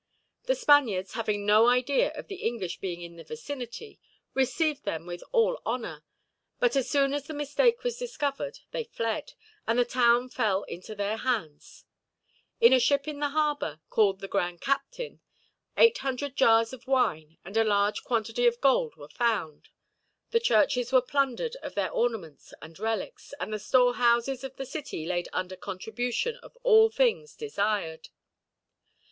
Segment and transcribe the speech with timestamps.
[0.45, 3.99] The Spaniards, having no idea of the English being in the vicinity,
[4.33, 6.03] received them with all honor;
[6.59, 9.33] but as soon as the mistake was discovered they fled,
[9.67, 11.85] and the town fell into their hands.
[12.59, 15.19] In a ship in the harbor, called the Grand Captain,
[15.75, 19.69] 1800 jars of wine and a large quantity of gold were found.
[20.31, 25.05] The churches were plundered of their ornaments and relics, and the storehouses of the city
[25.05, 28.09] laid under contribution of all things desired.